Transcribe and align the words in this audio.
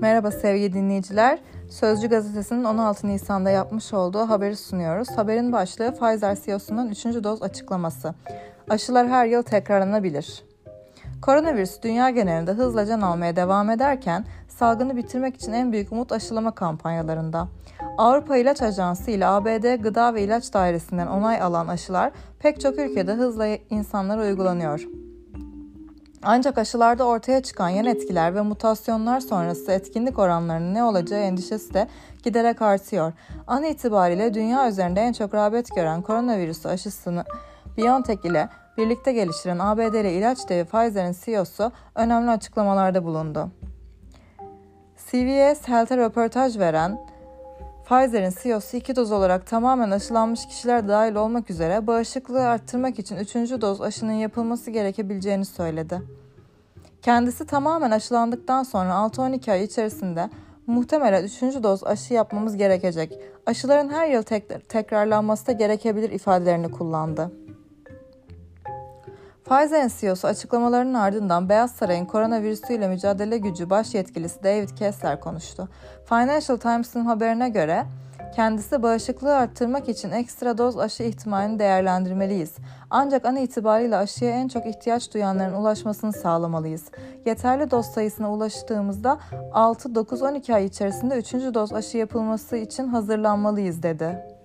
Merhaba 0.00 0.30
sevgili 0.30 0.72
dinleyiciler. 0.72 1.38
Sözcü 1.70 2.08
gazetesinin 2.08 2.64
16 2.64 3.08
Nisan'da 3.08 3.50
yapmış 3.50 3.92
olduğu 3.94 4.18
haberi 4.18 4.56
sunuyoruz. 4.56 5.08
Haberin 5.08 5.52
başlığı 5.52 5.94
Pfizer 5.94 6.38
CEO'sunun 6.44 6.88
3. 6.88 7.04
doz 7.04 7.42
açıklaması. 7.42 8.14
Aşılar 8.68 9.08
her 9.08 9.26
yıl 9.26 9.42
tekrarlanabilir. 9.42 10.44
Koronavirüs 11.22 11.82
dünya 11.82 12.10
genelinde 12.10 12.52
hızla 12.52 12.86
can 12.86 13.00
almaya 13.00 13.36
devam 13.36 13.70
ederken 13.70 14.24
salgını 14.48 14.96
bitirmek 14.96 15.34
için 15.34 15.52
en 15.52 15.72
büyük 15.72 15.92
umut 15.92 16.12
aşılama 16.12 16.54
kampanyalarında. 16.54 17.48
Avrupa 17.98 18.36
İlaç 18.36 18.62
Ajansı 18.62 19.10
ile 19.10 19.26
ABD 19.26 19.82
Gıda 19.82 20.14
ve 20.14 20.22
İlaç 20.22 20.54
Dairesi'nden 20.54 21.06
onay 21.06 21.42
alan 21.42 21.68
aşılar 21.68 22.12
pek 22.38 22.60
çok 22.60 22.78
ülkede 22.78 23.12
hızla 23.12 23.46
insanlara 23.70 24.22
uygulanıyor. 24.22 25.05
Ancak 26.22 26.58
aşılarda 26.58 27.04
ortaya 27.04 27.42
çıkan 27.42 27.68
yan 27.68 27.86
etkiler 27.86 28.34
ve 28.34 28.40
mutasyonlar 28.40 29.20
sonrası 29.20 29.72
etkinlik 29.72 30.18
oranlarının 30.18 30.74
ne 30.74 30.84
olacağı 30.84 31.20
endişesi 31.20 31.74
de 31.74 31.88
giderek 32.24 32.62
artıyor. 32.62 33.12
An 33.46 33.62
itibariyle 33.64 34.34
dünya 34.34 34.68
üzerinde 34.68 35.00
en 35.00 35.12
çok 35.12 35.34
rağbet 35.34 35.74
gören 35.74 36.02
koronavirüs 36.02 36.66
aşısını 36.66 37.24
BioNTech 37.76 38.24
ile 38.24 38.48
birlikte 38.78 39.12
geliştiren 39.12 39.58
ABD'li 39.58 40.10
ilaç 40.10 40.48
devi 40.48 40.64
Pfizer'in 40.64 41.16
CEO'su 41.24 41.72
önemli 41.94 42.30
açıklamalarda 42.30 43.04
bulundu. 43.04 43.50
CVS 44.96 45.68
Health'e 45.68 45.96
röportaj 45.96 46.58
veren 46.58 46.98
Pfizer'in 47.86 48.32
CEO'su 48.42 48.76
iki 48.76 48.96
doz 48.96 49.12
olarak 49.12 49.46
tamamen 49.46 49.90
aşılanmış 49.90 50.46
kişiler 50.46 50.88
dahil 50.88 51.14
olmak 51.14 51.50
üzere 51.50 51.86
bağışıklığı 51.86 52.48
arttırmak 52.48 52.98
için 52.98 53.16
üçüncü 53.16 53.60
doz 53.60 53.80
aşının 53.80 54.12
yapılması 54.12 54.70
gerekebileceğini 54.70 55.44
söyledi. 55.44 56.02
Kendisi 57.02 57.46
tamamen 57.46 57.90
aşılandıktan 57.90 58.62
sonra 58.62 58.90
6-12 58.92 59.52
ay 59.52 59.64
içerisinde 59.64 60.30
muhtemelen 60.66 61.24
üçüncü 61.24 61.62
doz 61.62 61.84
aşı 61.84 62.14
yapmamız 62.14 62.56
gerekecek. 62.56 63.18
Aşıların 63.46 63.88
her 63.88 64.08
yıl 64.08 64.22
tek- 64.22 64.68
tekrarlanması 64.68 65.46
da 65.46 65.52
gerekebilir 65.52 66.10
ifadelerini 66.10 66.70
kullandı. 66.70 67.30
Pfizer'in 69.46 69.90
CEO'su 70.00 70.28
açıklamalarının 70.28 70.94
ardından 70.94 71.48
Beyaz 71.48 71.70
Saray'ın 71.70 72.04
koronavirüsüyle 72.04 72.88
mücadele 72.88 73.38
gücü 73.38 73.70
baş 73.70 73.94
yetkilisi 73.94 74.44
David 74.44 74.68
Kessler 74.68 75.20
konuştu. 75.20 75.68
Financial 76.04 76.56
Times'ın 76.56 77.04
haberine 77.04 77.48
göre 77.48 77.84
kendisi 78.36 78.82
bağışıklığı 78.82 79.36
arttırmak 79.36 79.88
için 79.88 80.10
ekstra 80.10 80.58
doz 80.58 80.78
aşı 80.78 81.02
ihtimalini 81.02 81.58
değerlendirmeliyiz. 81.58 82.54
Ancak 82.90 83.24
an 83.24 83.36
itibariyle 83.36 83.96
aşıya 83.96 84.30
en 84.30 84.48
çok 84.48 84.66
ihtiyaç 84.66 85.14
duyanların 85.14 85.54
ulaşmasını 85.54 86.12
sağlamalıyız. 86.12 86.84
Yeterli 87.26 87.70
doz 87.70 87.86
sayısına 87.86 88.32
ulaştığımızda 88.32 89.18
6-9-12 89.52 90.54
ay 90.54 90.64
içerisinde 90.64 91.16
3. 91.16 91.32
doz 91.32 91.72
aşı 91.72 91.98
yapılması 91.98 92.56
için 92.56 92.86
hazırlanmalıyız 92.86 93.82
dedi. 93.82 94.35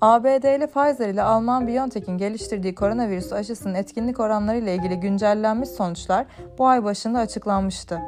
ABD'li 0.00 0.66
Pfizer 0.66 1.08
ile 1.08 1.22
Alman 1.22 1.66
BioNTech'in 1.66 2.18
geliştirdiği 2.18 2.74
koronavirüs 2.74 3.32
aşısının 3.32 3.74
etkinlik 3.74 4.20
oranları 4.20 4.56
ile 4.56 4.74
ilgili 4.74 5.00
güncellenmiş 5.00 5.68
sonuçlar 5.68 6.26
bu 6.58 6.66
ay 6.66 6.84
başında 6.84 7.18
açıklanmıştı. 7.18 8.00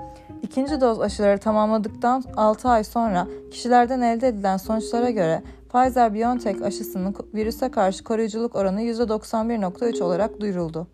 İkinci 0.42 0.80
doz 0.80 1.00
aşıları 1.00 1.38
tamamladıktan 1.38 2.24
6 2.36 2.68
ay 2.68 2.84
sonra 2.84 3.26
kişilerden 3.50 4.00
elde 4.00 4.28
edilen 4.28 4.56
sonuçlara 4.56 5.10
göre 5.10 5.42
Pfizer-BioNTech 5.72 6.64
aşısının 6.64 7.14
virüse 7.34 7.70
karşı 7.70 8.04
koruyuculuk 8.04 8.56
oranı 8.56 8.82
%91.3 8.82 10.02
olarak 10.02 10.40
duyuruldu. 10.40 10.86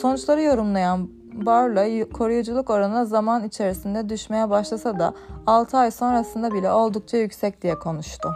Sonuçları 0.00 0.42
yorumlayan 0.42 1.08
Barla 1.32 2.08
koruyuculuk 2.08 2.70
oranı 2.70 3.06
zaman 3.06 3.44
içerisinde 3.44 4.08
düşmeye 4.08 4.50
başlasa 4.50 4.98
da 4.98 5.14
6 5.46 5.76
ay 5.76 5.90
sonrasında 5.90 6.52
bile 6.52 6.70
oldukça 6.70 7.16
yüksek 7.16 7.62
diye 7.62 7.78
konuştu. 7.78 8.28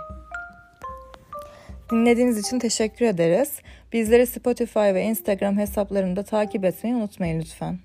Dinlediğiniz 1.92 2.38
için 2.38 2.58
teşekkür 2.58 3.06
ederiz. 3.06 3.60
Bizleri 3.92 4.26
Spotify 4.26 4.78
ve 4.78 5.02
Instagram 5.02 5.58
hesaplarında 5.58 6.22
takip 6.22 6.64
etmeyi 6.64 6.96
unutmayın 6.96 7.40
lütfen. 7.40 7.78